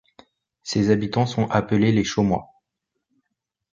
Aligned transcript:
Ses 0.63 0.89
habitants 0.89 1.27
sont 1.27 1.47
appelés 1.51 1.91
les 1.91 2.03
Chaumois. 2.03 2.49